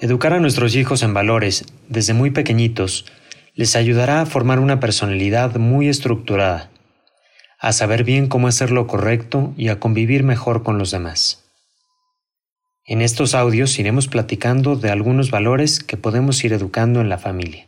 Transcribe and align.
Educar 0.00 0.32
a 0.32 0.40
nuestros 0.40 0.74
hijos 0.76 1.02
en 1.02 1.12
valores 1.12 1.66
desde 1.88 2.14
muy 2.14 2.30
pequeñitos 2.30 3.04
les 3.54 3.76
ayudará 3.76 4.22
a 4.22 4.26
formar 4.26 4.58
una 4.58 4.80
personalidad 4.80 5.56
muy 5.56 5.88
estructurada, 5.88 6.70
a 7.58 7.72
saber 7.72 8.02
bien 8.02 8.26
cómo 8.26 8.48
hacer 8.48 8.70
lo 8.70 8.86
correcto 8.86 9.52
y 9.58 9.68
a 9.68 9.78
convivir 9.78 10.22
mejor 10.22 10.62
con 10.62 10.78
los 10.78 10.90
demás. 10.90 11.44
En 12.86 13.02
estos 13.02 13.34
audios 13.34 13.78
iremos 13.78 14.08
platicando 14.08 14.74
de 14.74 14.90
algunos 14.90 15.30
valores 15.30 15.80
que 15.80 15.98
podemos 15.98 16.42
ir 16.44 16.54
educando 16.54 17.02
en 17.02 17.10
la 17.10 17.18
familia. 17.18 17.66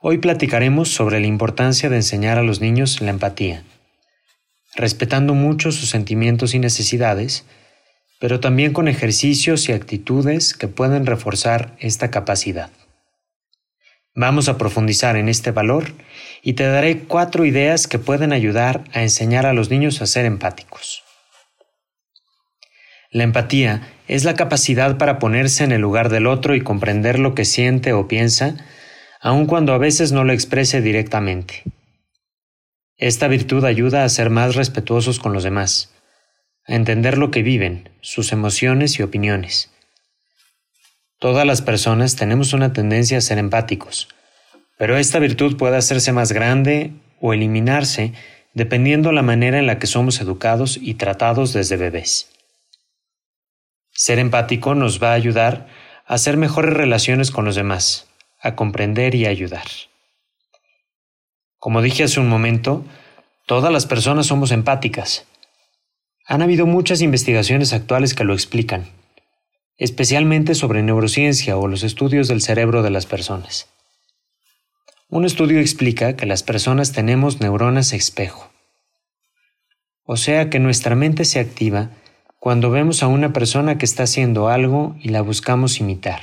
Hoy 0.00 0.18
platicaremos 0.18 0.88
sobre 0.88 1.20
la 1.20 1.28
importancia 1.28 1.88
de 1.88 1.96
enseñar 1.96 2.36
a 2.36 2.42
los 2.42 2.60
niños 2.60 3.00
la 3.00 3.10
empatía, 3.10 3.62
respetando 4.74 5.34
mucho 5.34 5.70
sus 5.70 5.88
sentimientos 5.88 6.52
y 6.52 6.58
necesidades, 6.58 7.44
pero 8.20 8.38
también 8.38 8.72
con 8.72 8.86
ejercicios 8.86 9.68
y 9.68 9.72
actitudes 9.72 10.54
que 10.54 10.68
pueden 10.68 11.06
reforzar 11.06 11.74
esta 11.80 12.10
capacidad. 12.10 12.70
Vamos 14.14 14.48
a 14.48 14.58
profundizar 14.58 15.16
en 15.16 15.28
este 15.28 15.52
valor 15.52 15.92
y 16.42 16.52
te 16.52 16.64
daré 16.64 17.00
cuatro 17.00 17.46
ideas 17.46 17.88
que 17.88 17.98
pueden 17.98 18.32
ayudar 18.32 18.84
a 18.92 19.02
enseñar 19.02 19.46
a 19.46 19.54
los 19.54 19.70
niños 19.70 20.02
a 20.02 20.06
ser 20.06 20.26
empáticos. 20.26 21.02
La 23.10 23.24
empatía 23.24 23.88
es 24.06 24.24
la 24.24 24.34
capacidad 24.34 24.98
para 24.98 25.18
ponerse 25.18 25.64
en 25.64 25.72
el 25.72 25.80
lugar 25.80 26.10
del 26.10 26.26
otro 26.26 26.54
y 26.54 26.60
comprender 26.60 27.18
lo 27.18 27.34
que 27.34 27.46
siente 27.46 27.94
o 27.94 28.06
piensa, 28.06 28.54
aun 29.20 29.46
cuando 29.46 29.72
a 29.72 29.78
veces 29.78 30.12
no 30.12 30.24
lo 30.24 30.32
exprese 30.32 30.82
directamente. 30.82 31.62
Esta 32.98 33.28
virtud 33.28 33.64
ayuda 33.64 34.04
a 34.04 34.08
ser 34.10 34.28
más 34.28 34.56
respetuosos 34.56 35.18
con 35.18 35.32
los 35.32 35.42
demás, 35.42 35.90
entender 36.70 37.18
lo 37.18 37.30
que 37.30 37.42
viven, 37.42 37.90
sus 38.00 38.32
emociones 38.32 38.98
y 38.98 39.02
opiniones. 39.02 39.70
Todas 41.18 41.46
las 41.46 41.62
personas 41.62 42.16
tenemos 42.16 42.52
una 42.52 42.72
tendencia 42.72 43.18
a 43.18 43.20
ser 43.20 43.38
empáticos, 43.38 44.08
pero 44.78 44.96
esta 44.96 45.18
virtud 45.18 45.56
puede 45.56 45.76
hacerse 45.76 46.12
más 46.12 46.32
grande 46.32 46.92
o 47.20 47.34
eliminarse 47.34 48.12
dependiendo 48.54 49.12
la 49.12 49.22
manera 49.22 49.58
en 49.58 49.66
la 49.66 49.78
que 49.78 49.86
somos 49.86 50.20
educados 50.20 50.78
y 50.80 50.94
tratados 50.94 51.52
desde 51.52 51.76
bebés. 51.76 52.30
Ser 53.92 54.18
empático 54.18 54.74
nos 54.74 55.02
va 55.02 55.10
a 55.10 55.14
ayudar 55.14 55.68
a 56.06 56.14
hacer 56.14 56.36
mejores 56.36 56.72
relaciones 56.72 57.30
con 57.30 57.44
los 57.44 57.54
demás, 57.54 58.08
a 58.40 58.56
comprender 58.56 59.14
y 59.14 59.26
ayudar. 59.26 59.66
Como 61.58 61.82
dije 61.82 62.04
hace 62.04 62.20
un 62.20 62.28
momento, 62.28 62.84
todas 63.46 63.70
las 63.70 63.84
personas 63.84 64.26
somos 64.26 64.50
empáticas, 64.50 65.26
han 66.30 66.42
habido 66.42 66.64
muchas 66.64 67.02
investigaciones 67.02 67.72
actuales 67.72 68.14
que 68.14 68.22
lo 68.22 68.34
explican, 68.34 68.86
especialmente 69.78 70.54
sobre 70.54 70.80
neurociencia 70.80 71.56
o 71.56 71.66
los 71.66 71.82
estudios 71.82 72.28
del 72.28 72.40
cerebro 72.40 72.84
de 72.84 72.90
las 72.90 73.04
personas. 73.04 73.66
Un 75.08 75.24
estudio 75.24 75.58
explica 75.58 76.14
que 76.14 76.26
las 76.26 76.44
personas 76.44 76.92
tenemos 76.92 77.40
neuronas 77.40 77.92
espejo, 77.92 78.48
o 80.04 80.16
sea 80.16 80.50
que 80.50 80.60
nuestra 80.60 80.94
mente 80.94 81.24
se 81.24 81.40
activa 81.40 81.90
cuando 82.38 82.70
vemos 82.70 83.02
a 83.02 83.08
una 83.08 83.32
persona 83.32 83.76
que 83.76 83.84
está 83.84 84.04
haciendo 84.04 84.48
algo 84.48 84.94
y 85.02 85.08
la 85.08 85.22
buscamos 85.22 85.80
imitar. 85.80 86.20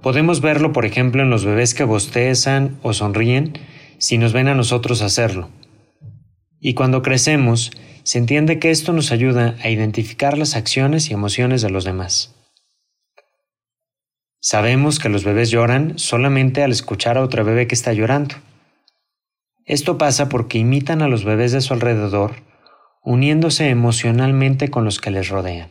Podemos 0.00 0.40
verlo, 0.40 0.72
por 0.72 0.86
ejemplo, 0.86 1.22
en 1.22 1.30
los 1.30 1.44
bebés 1.44 1.74
que 1.74 1.82
bostezan 1.82 2.78
o 2.84 2.92
sonríen 2.92 3.58
si 3.98 4.16
nos 4.16 4.32
ven 4.32 4.46
a 4.46 4.54
nosotros 4.54 5.02
hacerlo 5.02 5.50
y 6.66 6.72
cuando 6.72 7.02
crecemos, 7.02 7.72
se 8.04 8.16
entiende 8.16 8.58
que 8.58 8.70
esto 8.70 8.94
nos 8.94 9.12
ayuda 9.12 9.54
a 9.62 9.68
identificar 9.68 10.38
las 10.38 10.56
acciones 10.56 11.10
y 11.10 11.12
emociones 11.12 11.60
de 11.60 11.68
los 11.68 11.84
demás. 11.84 12.34
Sabemos 14.40 14.98
que 14.98 15.10
los 15.10 15.24
bebés 15.24 15.50
lloran 15.50 15.98
solamente 15.98 16.62
al 16.62 16.72
escuchar 16.72 17.18
a 17.18 17.22
otro 17.22 17.44
bebé 17.44 17.66
que 17.66 17.74
está 17.74 17.92
llorando. 17.92 18.36
Esto 19.66 19.98
pasa 19.98 20.30
porque 20.30 20.56
imitan 20.56 21.02
a 21.02 21.08
los 21.08 21.26
bebés 21.26 21.52
de 21.52 21.60
su 21.60 21.74
alrededor, 21.74 22.36
uniéndose 23.02 23.68
emocionalmente 23.68 24.70
con 24.70 24.86
los 24.86 25.02
que 25.02 25.10
les 25.10 25.28
rodean. 25.28 25.68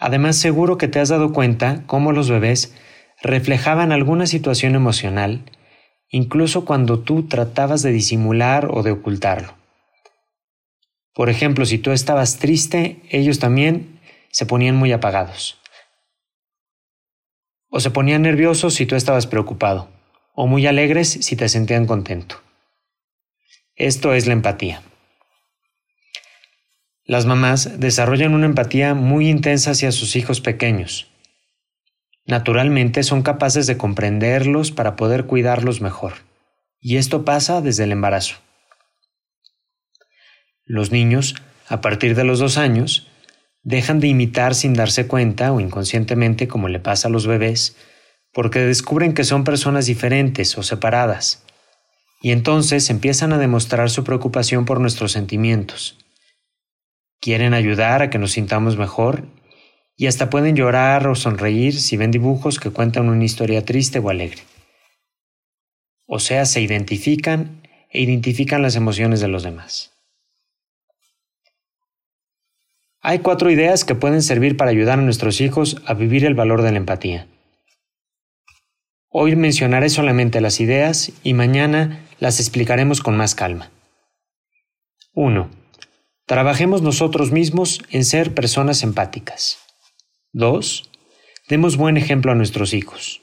Además, 0.00 0.34
seguro 0.34 0.76
que 0.76 0.88
te 0.88 0.98
has 0.98 1.08
dado 1.08 1.32
cuenta 1.32 1.84
cómo 1.86 2.10
los 2.10 2.28
bebés 2.28 2.74
reflejaban 3.22 3.92
alguna 3.92 4.26
situación 4.26 4.74
emocional 4.74 5.44
incluso 6.10 6.64
cuando 6.64 7.00
tú 7.00 7.28
tratabas 7.28 7.82
de 7.82 7.92
disimular 7.92 8.68
o 8.70 8.82
de 8.82 8.92
ocultarlo. 8.92 9.54
Por 11.14 11.30
ejemplo, 11.30 11.66
si 11.66 11.78
tú 11.78 11.90
estabas 11.90 12.38
triste, 12.38 13.02
ellos 13.10 13.38
también 13.38 14.00
se 14.30 14.46
ponían 14.46 14.76
muy 14.76 14.92
apagados. 14.92 15.60
O 17.70 17.80
se 17.80 17.90
ponían 17.90 18.22
nerviosos 18.22 18.74
si 18.74 18.86
tú 18.86 18.94
estabas 18.94 19.26
preocupado, 19.26 19.88
o 20.34 20.46
muy 20.46 20.66
alegres 20.66 21.08
si 21.10 21.36
te 21.36 21.48
sentían 21.48 21.86
contento. 21.86 22.40
Esto 23.74 24.14
es 24.14 24.26
la 24.26 24.32
empatía. 24.32 24.82
Las 27.04 27.26
mamás 27.26 27.80
desarrollan 27.80 28.34
una 28.34 28.46
empatía 28.46 28.94
muy 28.94 29.28
intensa 29.28 29.72
hacia 29.72 29.92
sus 29.92 30.14
hijos 30.14 30.40
pequeños, 30.40 31.07
Naturalmente 32.28 33.04
son 33.04 33.22
capaces 33.22 33.66
de 33.66 33.78
comprenderlos 33.78 34.70
para 34.70 34.96
poder 34.96 35.24
cuidarlos 35.24 35.80
mejor. 35.80 36.12
Y 36.78 36.98
esto 36.98 37.24
pasa 37.24 37.62
desde 37.62 37.84
el 37.84 37.92
embarazo. 37.92 38.36
Los 40.66 40.92
niños, 40.92 41.36
a 41.68 41.80
partir 41.80 42.14
de 42.14 42.24
los 42.24 42.38
dos 42.38 42.58
años, 42.58 43.08
dejan 43.62 43.98
de 43.98 44.08
imitar 44.08 44.54
sin 44.54 44.74
darse 44.74 45.06
cuenta 45.06 45.52
o 45.52 45.60
inconscientemente 45.60 46.48
como 46.48 46.68
le 46.68 46.80
pasa 46.80 47.08
a 47.08 47.10
los 47.10 47.26
bebés, 47.26 47.76
porque 48.34 48.58
descubren 48.58 49.14
que 49.14 49.24
son 49.24 49.42
personas 49.42 49.86
diferentes 49.86 50.58
o 50.58 50.62
separadas, 50.62 51.42
y 52.20 52.32
entonces 52.32 52.90
empiezan 52.90 53.32
a 53.32 53.38
demostrar 53.38 53.88
su 53.88 54.04
preocupación 54.04 54.66
por 54.66 54.80
nuestros 54.80 55.12
sentimientos. 55.12 55.96
Quieren 57.22 57.54
ayudar 57.54 58.02
a 58.02 58.10
que 58.10 58.18
nos 58.18 58.32
sintamos 58.32 58.76
mejor 58.76 59.24
y 60.00 60.06
hasta 60.06 60.30
pueden 60.30 60.54
llorar 60.54 61.08
o 61.08 61.16
sonreír 61.16 61.78
si 61.78 61.96
ven 61.96 62.12
dibujos 62.12 62.60
que 62.60 62.70
cuentan 62.70 63.08
una 63.08 63.24
historia 63.24 63.64
triste 63.64 63.98
o 63.98 64.08
alegre. 64.08 64.42
O 66.06 66.20
sea, 66.20 66.46
se 66.46 66.60
identifican 66.62 67.60
e 67.90 68.00
identifican 68.00 68.62
las 68.62 68.76
emociones 68.76 69.20
de 69.20 69.26
los 69.26 69.42
demás. 69.42 69.92
Hay 73.00 73.18
cuatro 73.18 73.50
ideas 73.50 73.84
que 73.84 73.96
pueden 73.96 74.22
servir 74.22 74.56
para 74.56 74.70
ayudar 74.70 75.00
a 75.00 75.02
nuestros 75.02 75.40
hijos 75.40 75.82
a 75.84 75.94
vivir 75.94 76.24
el 76.24 76.34
valor 76.34 76.62
de 76.62 76.70
la 76.70 76.78
empatía. 76.78 77.26
Hoy 79.08 79.34
mencionaré 79.34 79.88
solamente 79.88 80.40
las 80.40 80.60
ideas 80.60 81.10
y 81.24 81.34
mañana 81.34 82.06
las 82.20 82.38
explicaremos 82.38 83.00
con 83.00 83.16
más 83.16 83.34
calma. 83.34 83.72
1. 85.14 85.50
Trabajemos 86.26 86.82
nosotros 86.82 87.32
mismos 87.32 87.82
en 87.90 88.04
ser 88.04 88.34
personas 88.34 88.84
empáticas. 88.84 89.67
2. 90.32 90.90
Demos 91.48 91.78
buen 91.78 91.96
ejemplo 91.96 92.32
a 92.32 92.34
nuestros 92.34 92.74
hijos. 92.74 93.22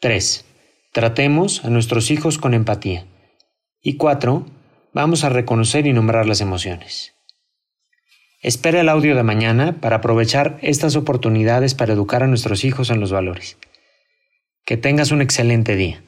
3. 0.00 0.44
Tratemos 0.92 1.64
a 1.64 1.70
nuestros 1.70 2.10
hijos 2.10 2.36
con 2.36 2.52
empatía. 2.52 3.06
Y 3.80 3.96
4. 3.96 4.46
Vamos 4.92 5.24
a 5.24 5.30
reconocer 5.30 5.86
y 5.86 5.94
nombrar 5.94 6.26
las 6.26 6.42
emociones. 6.42 7.14
Espera 8.42 8.82
el 8.82 8.90
audio 8.90 9.16
de 9.16 9.22
mañana 9.22 9.80
para 9.80 9.96
aprovechar 9.96 10.58
estas 10.60 10.96
oportunidades 10.96 11.74
para 11.74 11.94
educar 11.94 12.22
a 12.22 12.26
nuestros 12.26 12.62
hijos 12.64 12.90
en 12.90 13.00
los 13.00 13.10
valores. 13.10 13.56
Que 14.66 14.76
tengas 14.76 15.10
un 15.12 15.22
excelente 15.22 15.76
día. 15.76 16.02